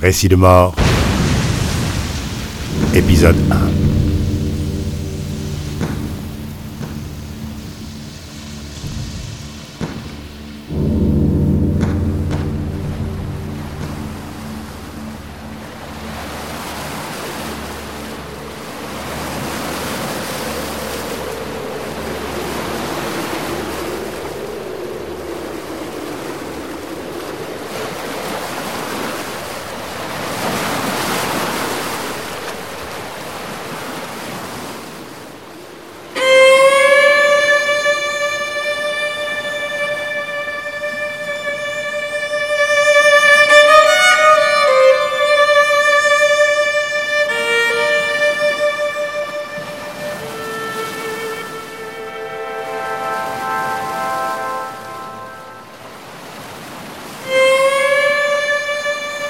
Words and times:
Récit 0.00 0.28
de 0.28 0.36
mort, 0.36 0.74
épisode 2.94 3.36
1. 3.50 3.77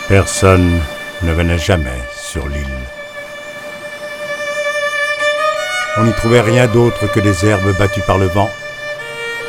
Personne 0.08 0.80
ne 1.22 1.32
venait 1.32 1.58
jamais 1.58 2.00
sur 2.18 2.48
l'île. 2.48 2.64
On 5.98 6.04
n'y 6.04 6.14
trouvait 6.14 6.40
rien 6.40 6.66
d'autre 6.66 7.12
que 7.12 7.20
des 7.20 7.44
herbes 7.44 7.76
battues 7.78 8.00
par 8.06 8.16
le 8.16 8.24
vent, 8.24 8.50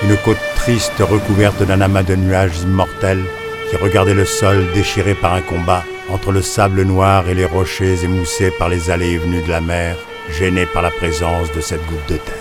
une 0.04 0.18
côte 0.18 0.38
triste 0.58 1.00
recouverte 1.00 1.64
d'un 1.64 1.80
amas 1.80 2.04
de 2.04 2.16
nuages 2.16 2.60
immortels 2.60 3.24
qui 3.70 3.78
regardaient 3.78 4.14
le 4.14 4.26
sol 4.26 4.68
déchiré 4.74 5.14
par 5.14 5.34
un 5.34 5.42
combat 5.42 5.86
entre 6.10 6.34
le 6.34 6.42
sable 6.42 6.82
noir 6.82 7.30
et 7.30 7.36
les 7.36 7.46
rochers 7.46 8.04
émoussés 8.04 8.52
par 8.52 8.68
les 8.68 8.90
allées 8.90 9.12
et 9.12 9.18
venues 9.18 9.44
de 9.44 9.50
la 9.50 9.62
mer, 9.62 9.96
gênés 10.30 10.66
par 10.66 10.82
la 10.82 10.92
présence 10.92 11.54
de 11.54 11.62
cette 11.62 11.86
goutte 11.86 12.10
de 12.10 12.18
terre. 12.18 12.39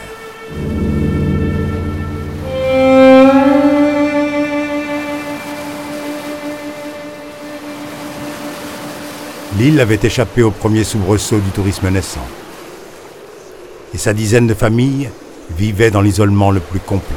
L'île 9.58 9.80
avait 9.80 9.98
échappé 10.00 10.44
au 10.44 10.52
premier 10.52 10.84
soubresaut 10.84 11.40
du 11.40 11.50
tourisme 11.50 11.88
naissant. 11.88 12.24
Et 13.92 13.98
sa 13.98 14.14
dizaine 14.14 14.46
de 14.46 14.54
familles 14.54 15.10
vivaient 15.50 15.90
dans 15.90 16.00
l'isolement 16.00 16.52
le 16.52 16.60
plus 16.60 16.78
complet. 16.78 17.16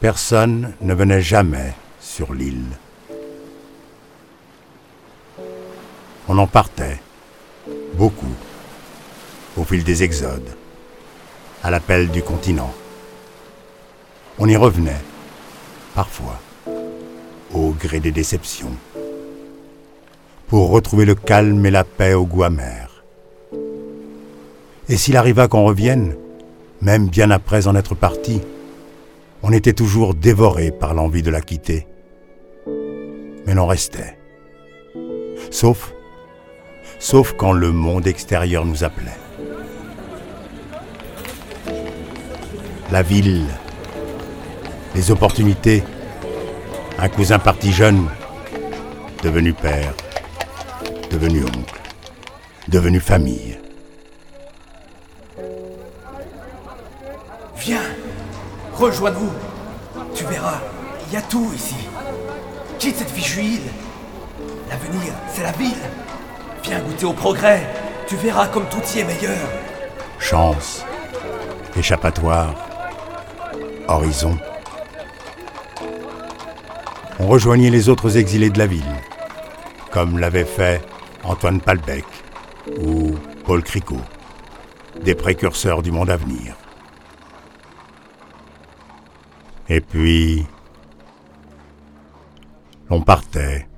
Personne 0.00 0.72
ne 0.80 0.94
venait 0.94 1.20
jamais 1.20 1.74
sur 2.00 2.32
l'île. 2.32 2.64
On 6.26 6.38
en 6.38 6.46
partait, 6.46 7.02
beaucoup 7.92 8.34
au 9.60 9.64
fil 9.64 9.84
des 9.84 10.02
exodes, 10.02 10.56
à 11.62 11.70
l'appel 11.70 12.08
du 12.08 12.22
continent. 12.22 12.72
On 14.38 14.48
y 14.48 14.56
revenait, 14.56 15.02
parfois, 15.94 16.40
au 17.52 17.72
gré 17.78 18.00
des 18.00 18.10
déceptions, 18.10 18.74
pour 20.48 20.70
retrouver 20.70 21.04
le 21.04 21.14
calme 21.14 21.64
et 21.66 21.70
la 21.70 21.84
paix 21.84 22.14
au 22.14 22.24
goût 22.24 22.44
amer. 22.44 23.04
Et 24.88 24.96
s'il 24.96 25.18
arriva 25.18 25.46
qu'on 25.46 25.66
revienne, 25.66 26.16
même 26.80 27.08
bien 27.08 27.30
après 27.30 27.66
en 27.66 27.76
être 27.76 27.94
parti, 27.94 28.40
on 29.42 29.52
était 29.52 29.74
toujours 29.74 30.14
dévoré 30.14 30.70
par 30.70 30.94
l'envie 30.94 31.22
de 31.22 31.30
la 31.30 31.42
quitter. 31.42 31.86
Mais 33.46 33.52
l'on 33.52 33.66
restait. 33.66 34.16
Sauf, 35.50 35.92
sauf 36.98 37.34
quand 37.36 37.52
le 37.52 37.72
monde 37.72 38.06
extérieur 38.06 38.64
nous 38.64 38.84
appelait. 38.84 39.18
La 42.90 43.02
ville, 43.02 43.46
les 44.94 45.10
opportunités, 45.10 45.84
un 46.98 47.08
cousin 47.08 47.38
parti 47.38 47.72
jeune, 47.72 48.08
devenu 49.22 49.52
père, 49.52 49.94
devenu 51.10 51.44
oncle, 51.44 51.80
devenu 52.68 52.98
famille. 52.98 53.58
Viens, 57.56 57.78
rejoins-nous. 58.74 59.30
Tu 60.14 60.24
verras, 60.24 60.60
il 61.06 61.14
y 61.14 61.16
a 61.16 61.22
tout 61.22 61.50
ici. 61.54 61.76
Quitte 62.78 62.96
cette 62.96 63.10
fichue 63.10 63.42
île. 63.42 63.70
L'avenir, 64.68 65.12
c'est 65.32 65.42
la 65.42 65.52
ville. 65.52 65.74
Viens 66.64 66.80
goûter 66.80 67.06
au 67.06 67.12
progrès. 67.12 67.66
Tu 68.08 68.16
verras 68.16 68.48
comme 68.48 68.66
tout 68.68 68.80
y 68.94 69.00
est 69.00 69.04
meilleur. 69.04 69.48
Chance, 70.18 70.84
échappatoire, 71.76 72.69
horizon. 73.90 74.36
On 77.18 77.26
rejoignait 77.26 77.70
les 77.70 77.88
autres 77.88 78.16
exilés 78.16 78.50
de 78.50 78.58
la 78.58 78.66
ville, 78.66 78.96
comme 79.90 80.18
l'avaient 80.18 80.44
fait 80.44 80.82
Antoine 81.24 81.60
Palbec 81.60 82.04
ou 82.80 83.14
Paul 83.44 83.62
Cricot, 83.62 84.00
des 85.02 85.14
précurseurs 85.14 85.82
du 85.82 85.90
monde 85.90 86.10
à 86.10 86.16
venir. 86.16 86.54
Et 89.68 89.80
puis, 89.80 90.46
on 92.88 93.02
partait 93.02 93.68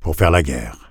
pour 0.00 0.16
faire 0.16 0.30
la 0.30 0.42
guerre. 0.42 0.87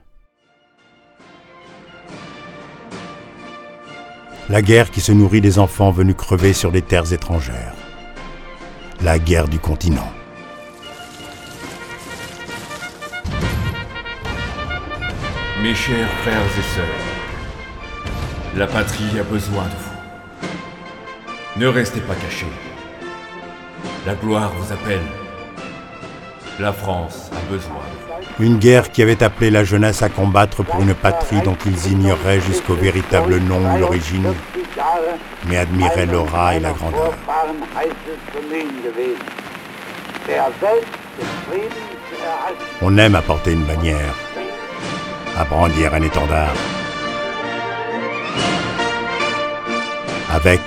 La 4.49 4.61
guerre 4.61 4.91
qui 4.91 5.01
se 5.01 5.11
nourrit 5.11 5.41
des 5.41 5.59
enfants 5.59 5.91
venus 5.91 6.15
crever 6.15 6.53
sur 6.53 6.71
des 6.71 6.81
terres 6.81 7.11
étrangères, 7.11 7.73
la 9.01 9.19
guerre 9.19 9.49
du 9.49 9.59
continent. 9.59 10.09
Mes 15.61 15.75
chers 15.75 16.09
frères 16.21 16.41
et 16.41 16.75
sœurs, 16.75 16.85
la 18.55 18.67
patrie 18.67 19.19
a 19.19 19.23
besoin 19.23 19.65
de 19.65 19.69
vous. 19.69 21.59
Ne 21.59 21.67
restez 21.67 21.99
pas 21.99 22.15
cachés. 22.15 22.45
La 24.05 24.15
gloire 24.15 24.53
vous 24.57 24.71
appelle. 24.71 25.01
La 26.59 26.71
France 26.71 27.29
a 27.33 27.51
besoin. 27.51 27.96
Une 28.39 28.57
guerre 28.57 28.91
qui 28.91 29.01
avait 29.01 29.23
appelé 29.23 29.49
la 29.49 29.63
jeunesse 29.63 30.03
à 30.03 30.09
combattre 30.09 30.63
pour 30.63 30.81
une 30.81 30.93
patrie 30.93 31.41
dont 31.41 31.57
ils 31.65 31.91
ignoraient 31.91 32.39
jusqu'au 32.39 32.75
véritable 32.75 33.37
nom 33.39 33.59
ou 33.73 33.79
l'origine, 33.79 34.31
mais 35.47 35.57
admiraient 35.57 36.05
l'aura 36.05 36.55
et 36.55 36.59
la 36.59 36.71
grandeur. 36.71 37.13
On 42.81 42.97
aime 42.97 43.15
apporter 43.15 43.53
une 43.53 43.63
bannière, 43.63 44.13
à 45.35 45.43
brandir 45.43 45.95
un 45.95 46.01
étendard. 46.03 46.53
Avec 50.31 50.61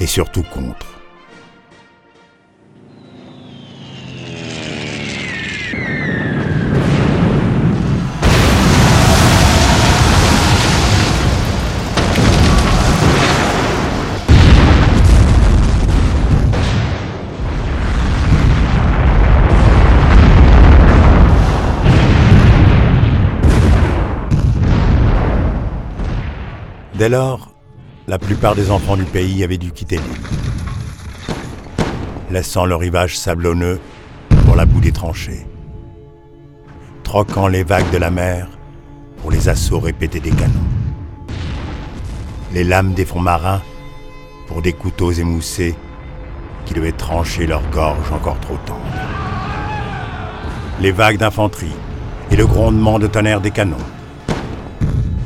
et 0.00 0.06
surtout 0.06 0.42
contre. 0.42 0.89
Dès 27.00 27.08
lors, 27.08 27.48
la 28.08 28.18
plupart 28.18 28.54
des 28.54 28.70
enfants 28.70 28.98
du 28.98 29.04
pays 29.04 29.42
avaient 29.42 29.56
dû 29.56 29.72
quitter 29.72 29.96
l'île, 29.96 30.28
laissant 32.30 32.66
le 32.66 32.76
rivage 32.76 33.16
sablonneux 33.16 33.80
pour 34.44 34.54
la 34.54 34.66
boue 34.66 34.80
des 34.80 34.92
tranchées, 34.92 35.46
troquant 37.02 37.48
les 37.48 37.62
vagues 37.62 37.90
de 37.90 37.96
la 37.96 38.10
mer 38.10 38.50
pour 39.16 39.30
les 39.30 39.48
assauts 39.48 39.80
répétés 39.80 40.20
des 40.20 40.28
canons, 40.28 40.52
les 42.52 42.64
lames 42.64 42.92
des 42.92 43.06
fonds 43.06 43.18
marins 43.18 43.62
pour 44.46 44.60
des 44.60 44.74
couteaux 44.74 45.10
émoussés 45.10 45.74
qui 46.66 46.74
devaient 46.74 46.92
trancher 46.92 47.46
leur 47.46 47.62
gorge 47.70 48.12
encore 48.12 48.38
trop 48.40 48.58
tendre, 48.66 48.84
les 50.82 50.92
vagues 50.92 51.16
d'infanterie 51.16 51.72
et 52.30 52.36
le 52.36 52.46
grondement 52.46 52.98
de 52.98 53.06
tonnerre 53.06 53.40
des 53.40 53.52
canons, 53.52 53.86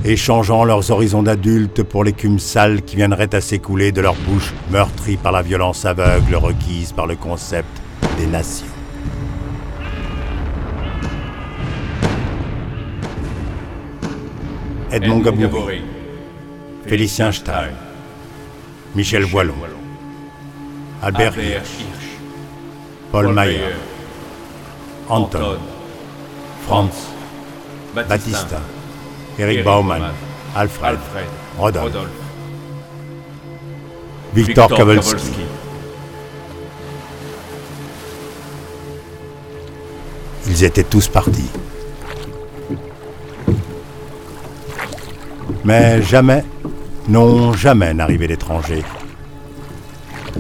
échangeant 0.05 0.65
leurs 0.65 0.91
horizons 0.91 1.23
d'adultes 1.23 1.83
pour 1.83 2.05
l'écume 2.05 2.39
sale 2.39 2.83
qui 2.83 2.97
viendrait 2.97 3.35
à 3.35 3.41
s'écouler 3.41 3.91
de 3.91 4.03
leurs 4.03 4.15
bouches 4.15 4.53
meurtries 4.71 5.17
par 5.17 5.33
la 5.33 5.41
violence 5.43 5.85
aveugle 5.87 6.35
requise 6.37 6.93
par 6.93 7.07
le 7.07 7.17
concept 7.17 7.81
des 8.19 8.27
nations. 8.27 8.67
Edmond 14.93 15.21
Gaboury, 15.21 15.81
Félicien 16.87 17.33
Stein, 17.33 17.73
Michel 18.95 19.25
Voilon, 19.25 19.55
Albert 21.03 21.37
Hirsch, 21.37 21.85
Paul 23.11 23.33
Mayer, 23.33 23.75
Anton, 25.09 25.59
Franz, 26.65 27.09
Batista, 27.95 28.61
Eric 29.39 29.65
Baumann, 29.65 30.13
Alfred, 30.55 30.99
Rodolphe, 31.59 32.09
Victor 34.35 34.69
Kavolski. 34.69 35.41
Ils 40.47 40.65
étaient 40.65 40.85
tous 40.85 41.09
partis. 41.09 41.51
Mais 45.65 46.03
jamais, 46.03 46.45
non 47.09 47.53
jamais 47.55 47.93
n'arrivait 47.95 48.27
l'étranger. 48.27 48.83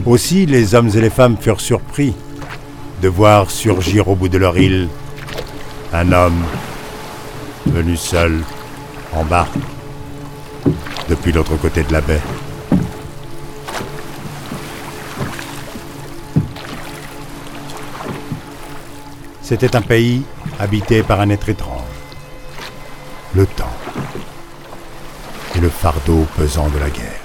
Aussi 0.06 0.46
les 0.46 0.74
hommes 0.74 0.90
et 0.94 1.00
les 1.00 1.10
femmes 1.10 1.36
furent 1.40 1.60
surpris 1.60 2.14
de 3.02 3.08
voir 3.08 3.50
surgir 3.50 4.08
au 4.08 4.14
bout 4.14 4.28
de 4.28 4.38
leur 4.38 4.56
île 4.56 4.88
un 5.92 6.12
homme 6.12 6.42
venu 7.66 7.96
seul 7.96 8.40
en 9.16 9.24
bas 9.24 9.46
depuis 11.08 11.32
l'autre 11.32 11.56
côté 11.56 11.82
de 11.82 11.92
la 11.92 12.00
baie. 12.00 12.20
C'était 19.42 19.76
un 19.76 19.82
pays 19.82 20.22
habité 20.58 21.02
par 21.02 21.20
un 21.20 21.28
être 21.28 21.48
étrange, 21.48 21.82
le 23.34 23.46
temps 23.46 23.76
et 25.54 25.60
le 25.60 25.68
fardeau 25.68 26.26
pesant 26.36 26.68
de 26.68 26.78
la 26.78 26.90
guerre. 26.90 27.23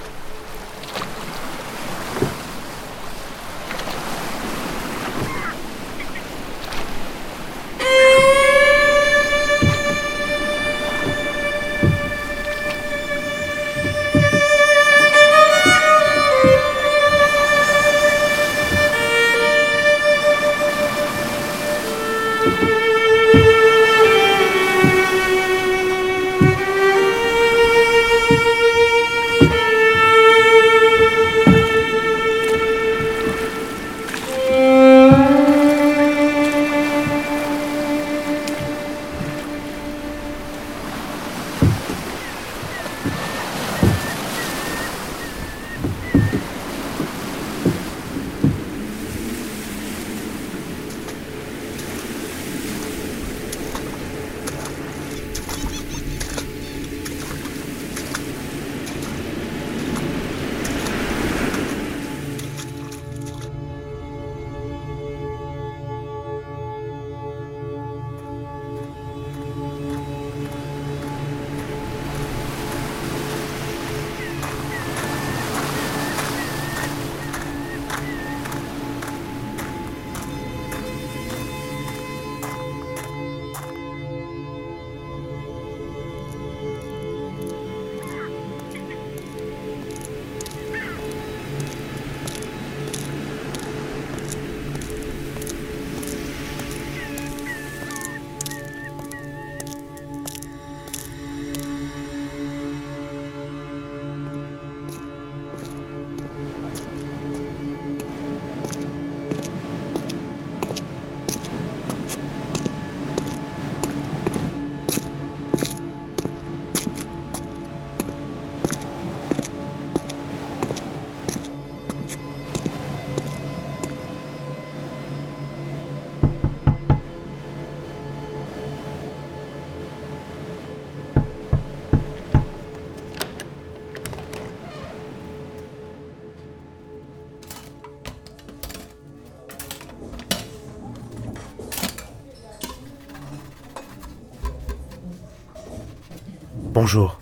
Bonjour. 146.81 147.19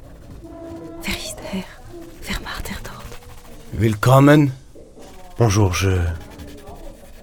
Willkommen. 3.73 4.51
Bonjour, 5.39 5.73
je... 5.73 5.97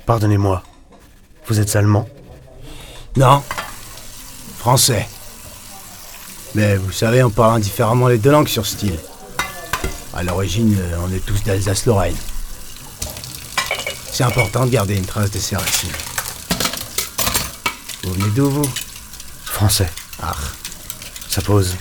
Pardonnez-moi. 0.05 0.61
Vous 1.47 1.61
êtes 1.61 1.77
allemand? 1.77 2.09
Non. 3.15 3.41
Français. 4.59 5.07
Mais 6.57 6.77
vous 6.77 6.91
savez, 6.91 7.23
on 7.23 7.31
parle 7.31 7.59
indifféremment 7.59 8.09
les 8.09 8.19
deux 8.19 8.33
langues 8.33 8.49
sur 8.49 8.67
ce 8.67 8.73
style. 8.73 8.99
À 10.13 10.25
l'origine, 10.25 10.77
euh, 10.77 11.07
on 11.07 11.13
est 11.15 11.25
tous 11.25 11.41
d'Alsace-Lorraine. 11.45 12.17
C'est 14.11 14.25
important 14.25 14.67
de 14.67 14.71
garder 14.71 14.97
une 14.97 15.07
trace 15.07 15.31
de 15.31 15.39
ses 15.39 15.55
racines. 15.55 15.89
Vous 18.03 18.13
venez 18.13 18.31
d'où, 18.31 18.51
vous? 18.51 18.69
Français. 19.45 19.89
Ah. 20.21 20.35
Ça 21.29 21.41
pose... 21.41 21.77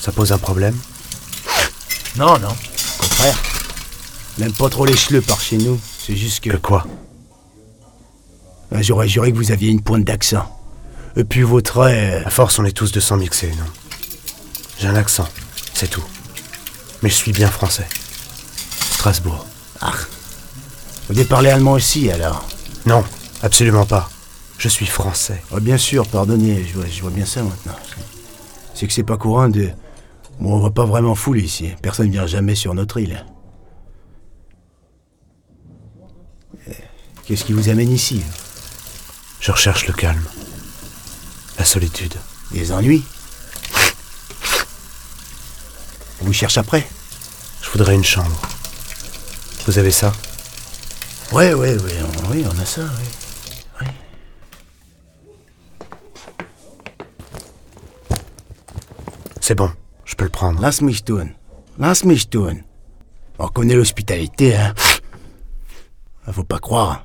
Ça 0.00 0.12
pose 0.12 0.32
un 0.32 0.38
problème 0.38 0.76
Non, 2.16 2.38
non. 2.38 2.48
Au 2.48 3.02
contraire. 3.02 3.38
Même 4.38 4.52
pas 4.52 4.68
trop 4.68 4.84
les 4.86 4.96
cheleux 4.96 5.20
par 5.20 5.40
chez 5.40 5.58
nous. 5.58 5.78
C'est 6.06 6.16
juste 6.16 6.40
que... 6.40 6.50
Que 6.50 6.56
quoi 6.56 6.86
Ah, 8.72 8.80
J'aurais 8.82 9.08
juré 9.08 9.32
que 9.32 9.36
vous 9.36 9.50
aviez 9.50 9.70
une 9.70 9.82
pointe 9.82 10.04
d'accent. 10.04 10.54
Et 11.16 11.24
puis 11.24 11.42
vos 11.42 11.60
traits... 11.60 12.24
À 12.26 12.30
force, 12.30 12.58
on 12.58 12.64
est 12.64 12.72
tous 12.72 12.92
de 12.92 13.00
sang 13.00 13.16
mixés, 13.16 13.50
non 13.58 13.64
J'ai 14.78 14.86
un 14.86 14.94
accent, 14.94 15.28
c'est 15.74 15.88
tout. 15.90 16.04
Mais 17.02 17.08
je 17.08 17.14
suis 17.14 17.32
bien 17.32 17.48
français. 17.48 17.86
Strasbourg. 18.92 19.46
Vous 21.08 21.14
devez 21.14 21.24
parler 21.24 21.50
allemand 21.50 21.72
aussi, 21.72 22.10
alors 22.10 22.46
Non, 22.86 23.04
absolument 23.42 23.86
pas. 23.86 24.10
Je 24.58 24.68
suis 24.68 24.86
français. 24.86 25.42
Oh, 25.52 25.60
Bien 25.60 25.78
sûr, 25.78 26.06
pardonnez, 26.06 26.66
je 26.68 26.74
vois, 26.78 26.86
je 26.90 27.00
vois 27.00 27.10
bien 27.10 27.24
ça 27.24 27.42
maintenant. 27.42 27.76
C'est 28.74 28.86
que 28.86 28.92
c'est 28.92 29.04
pas 29.04 29.16
courant 29.16 29.48
de... 29.48 29.70
Bon, 30.40 30.54
on 30.54 30.60
va 30.60 30.70
pas 30.70 30.84
vraiment 30.84 31.14
fouler 31.14 31.42
ici. 31.42 31.70
Personne 31.82 32.10
vient 32.10 32.26
jamais 32.26 32.54
sur 32.54 32.74
notre 32.74 32.98
île. 32.98 33.24
Qu'est-ce 37.24 37.44
qui 37.44 37.52
vous 37.52 37.68
amène 37.68 37.90
ici? 37.90 38.22
Je 39.40 39.52
recherche 39.52 39.86
le 39.86 39.92
calme. 39.92 40.24
La 41.58 41.64
solitude. 41.64 42.14
Des 42.52 42.72
ennuis? 42.72 43.04
On 46.20 46.24
vous 46.24 46.32
cherche 46.32 46.56
après? 46.56 46.88
Je 47.62 47.70
voudrais 47.70 47.94
une 47.94 48.04
chambre. 48.04 48.40
Vous 49.66 49.78
avez 49.78 49.90
ça? 49.90 50.12
Ouais, 51.32 51.52
ouais, 51.52 51.76
ouais, 51.76 51.96
on, 52.02 52.30
oui, 52.30 52.44
on 52.46 52.58
a 52.58 52.64
ça, 52.64 52.82
oui. 52.82 53.86
C'est 59.40 59.54
bon, 59.54 59.70
je 60.08 60.14
peux 60.16 60.24
le 60.24 60.30
prendre. 60.30 60.60
Lass 60.60 60.80
mich 60.80 61.04
tun. 61.04 61.28
Lass 61.78 62.04
mich 62.04 62.28
tun. 62.30 62.56
On 63.38 63.48
connaît 63.48 63.74
l'hospitalité, 63.74 64.56
hein. 64.56 64.74
Ah, 66.26 66.32
Faut 66.32 66.44
pas 66.44 66.58
croire. 66.58 67.04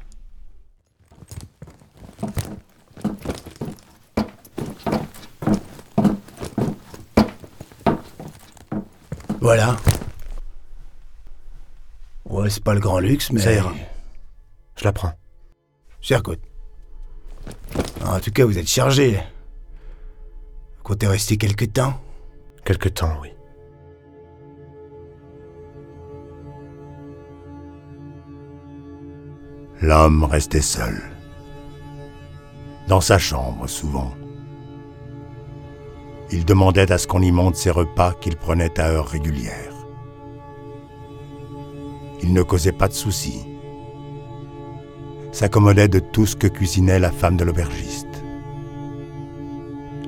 Voilà. 9.42 9.78
Ouais, 12.26 12.50
c'est 12.50 12.64
pas 12.64 12.74
le 12.74 12.80
grand 12.80 13.00
luxe, 13.00 13.30
mais... 13.32 13.42
Ça 13.42 13.52
ira. 13.52 13.74
Je 14.78 14.86
la 14.86 14.94
prends. 14.94 15.14
Cercote. 16.02 16.40
En 18.06 18.20
tout 18.22 18.32
cas, 18.32 18.46
vous 18.46 18.58
êtes 18.58 18.68
chargé. 18.70 19.20
Vous 20.78 20.84
comptez 20.84 21.08
rester 21.08 21.38
quelque 21.38 21.66
temps? 21.66 22.03
Quelque 22.66 22.88
temps, 22.88 23.18
oui. 23.22 23.30
L'homme 29.82 30.24
restait 30.24 30.62
seul. 30.62 31.02
Dans 32.88 33.02
sa 33.02 33.18
chambre, 33.18 33.68
souvent. 33.68 34.14
Il 36.32 36.46
demandait 36.46 36.90
à 36.92 36.98
ce 36.98 37.06
qu'on 37.06 37.22
y 37.22 37.32
monte 37.34 37.58
ses 37.58 37.70
repas 37.70 38.14
qu'il 38.14 38.38
prenait 38.38 38.80
à 38.80 38.88
heures 38.90 39.08
régulières. 39.08 39.74
Il 42.22 42.32
ne 42.32 42.44
causait 42.44 42.72
pas 42.72 42.88
de 42.88 42.94
soucis. 42.94 43.46
S'accommodait 45.34 45.90
de 45.90 46.00
tout 46.00 46.26
ce 46.26 46.38
que 46.38 46.48
cuisinait 46.48 47.00
la 47.00 47.12
femme 47.12 47.36
de 47.36 47.44
l'aubergiste. 47.44 48.08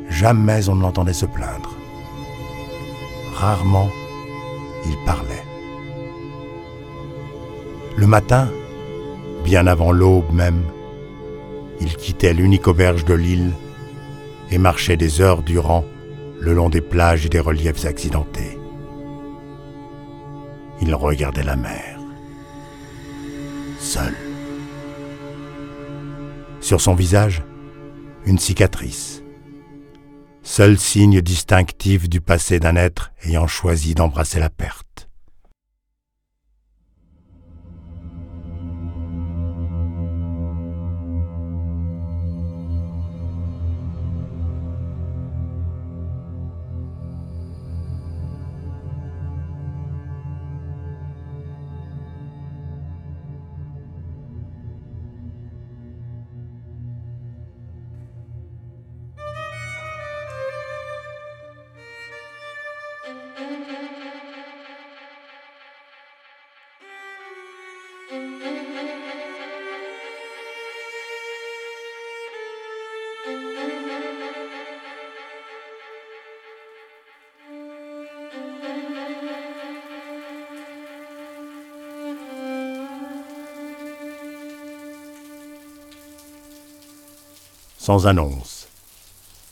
Jamais 0.08 0.70
on 0.70 0.76
ne 0.76 0.82
l'entendait 0.84 1.12
se 1.12 1.26
plaindre. 1.26 1.75
Rarement, 3.36 3.90
il 4.86 4.96
parlait. 5.06 5.44
Le 7.98 8.08
matin, 8.08 8.50
bien 9.44 9.68
avant 9.68 9.92
l'aube 9.92 10.32
même, 10.32 10.64
il 11.82 11.98
quittait 11.98 12.34
l'unique 12.34 12.68
auberge 12.70 13.04
de 13.04 13.14
l'île 13.14 13.52
et 14.52 14.58
marchait 14.58 14.96
des 14.96 15.20
heures 15.20 15.44
durant 15.44 15.84
le 16.40 16.54
long 16.54 16.70
des 16.70 16.80
plages 16.80 17.26
et 17.26 17.30
des 17.30 17.42
reliefs 17.42 17.86
accidentés. 17.86 18.58
Il 20.82 20.96
regardait 20.96 21.44
la 21.44 21.58
mer, 21.58 22.00
seul. 23.80 24.16
Sur 26.62 26.80
son 26.80 26.96
visage, 26.96 27.44
une 28.26 28.40
cicatrice, 28.40 29.25
seul 30.46 30.78
signe 30.78 31.22
distinctif 31.22 32.08
du 32.08 32.22
passé 32.22 32.60
d'un 32.60 32.76
être 32.76 33.12
ayant 33.24 33.48
choisi 33.48 33.96
d'embrasser 33.96 34.40
la 34.40 34.50
perte. 34.50 35.05
Sans 87.86 88.08
annonce. 88.08 88.68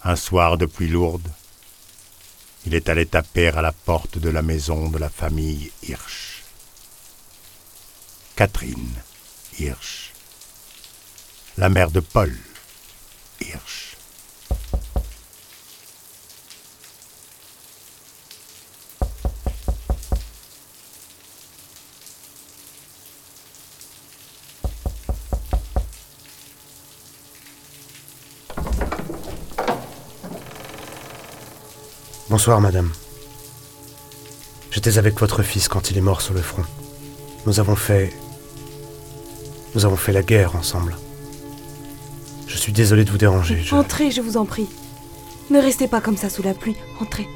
Un 0.04 0.16
soir 0.16 0.58
de 0.58 0.66
pluie 0.66 0.88
lourde, 0.88 1.30
il 2.66 2.74
est 2.74 2.90
allé 2.90 3.06
taper 3.06 3.50
à 3.50 3.62
la 3.62 3.72
porte 3.72 4.18
de 4.18 4.30
la 4.30 4.42
maison 4.42 4.90
de 4.90 4.98
la 4.98 5.12
famille 5.12 5.72
Hirsch. 5.84 6.42
Catherine 8.36 8.96
Hirsch, 9.60 10.14
la 11.60 11.70
mère 11.70 11.92
de 11.92 12.00
Paul 12.00 12.36
Hirsch. 13.40 13.93
Bonsoir, 32.34 32.60
madame. 32.62 32.90
J'étais 34.72 34.98
avec 34.98 35.20
votre 35.20 35.44
fils 35.44 35.68
quand 35.68 35.92
il 35.92 36.00
est 36.00 36.02
mort 36.02 36.20
sur 36.22 36.34
le 36.34 36.42
front. 36.42 36.64
Nous 37.46 37.60
avons 37.60 37.76
fait. 37.76 38.12
Nous 39.76 39.86
avons 39.86 39.98
fait 39.98 40.14
la 40.14 40.24
guerre 40.24 40.56
ensemble. 40.56 40.98
Je 42.48 42.58
suis 42.58 42.74
désolé 42.74 43.06
de 43.06 43.12
vous 43.12 43.20
déranger. 43.20 43.62
je- 43.64 43.76
Entrez, 43.76 44.10
je 44.10 44.20
vous 44.22 44.36
en 44.36 44.46
prie. 44.46 44.68
Ne 45.52 45.60
restez 45.60 45.88
pas 45.88 46.02
comme 46.02 46.18
ça 46.18 46.28
sous 46.28 46.42
la 46.42 46.56
pluie. 46.56 46.76
Entrez. 47.00 47.28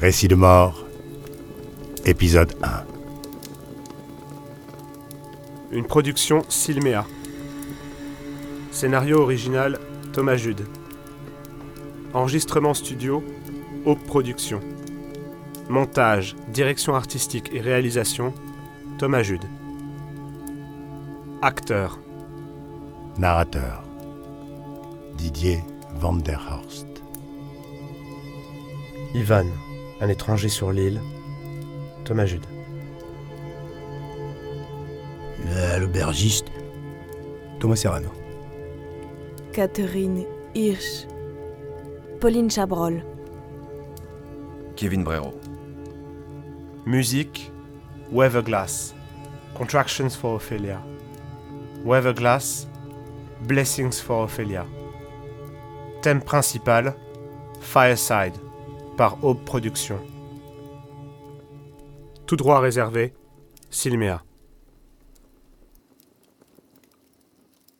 Récit 0.00 0.28
de 0.28 0.34
mort, 0.34 0.84
épisode 2.04 2.54
1. 2.62 2.84
Une 5.72 5.84
production 5.84 6.42
Silmea. 6.48 7.06
Scénario 8.70 9.20
original 9.20 9.78
Thomas 10.12 10.36
Jude. 10.36 10.66
Enregistrement 12.14 12.74
studio 12.74 13.22
Aube 13.84 14.02
Productions. 14.06 14.60
Montage, 15.68 16.34
direction 16.48 16.94
artistique 16.94 17.50
et 17.52 17.60
réalisation 17.60 18.34
Thomas 18.98 19.22
Jude. 19.22 19.44
Acteur 21.42 21.98
Narrateur 23.18 23.82
Didier 25.16 25.62
Van 25.96 26.14
der 26.14 26.40
Horst. 26.50 26.86
Ivan, 29.14 29.46
un 30.00 30.08
étranger 30.08 30.48
sur 30.48 30.72
l'île. 30.72 31.00
Thomas 32.10 32.26
Jude. 32.26 32.44
Le- 35.44 35.78
L'aubergiste. 35.78 36.46
Thomas 37.60 37.76
Serrano. 37.76 38.10
Catherine 39.52 40.26
Hirsch. 40.52 41.06
Pauline 42.18 42.50
Chabrol. 42.50 43.00
Kevin 44.74 45.04
Brero. 45.04 45.32
Musique 46.84 47.52
Weatherglass. 48.10 48.92
Contractions 49.54 50.16
for 50.16 50.34
Ophelia. 50.34 50.82
Weatherglass, 51.84 52.66
Blessings 53.42 54.00
for 54.00 54.24
Ophelia. 54.24 54.66
Thème 56.02 56.20
principal, 56.22 56.92
Fireside, 57.60 58.32
par 58.96 59.16
Aube 59.22 59.44
Productions. 59.44 60.00
Tout 62.30 62.36
droit 62.36 62.60
réservé, 62.60 63.12
Silmea. 63.70 64.22